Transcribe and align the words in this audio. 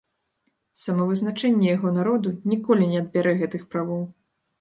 Самавызначэнне 0.83 1.67
яго 1.77 1.91
народу 1.97 2.31
ніколі 2.53 2.87
не 2.95 3.03
адбярэ 3.03 3.33
гэтых 3.43 3.69
правоў! 3.75 4.01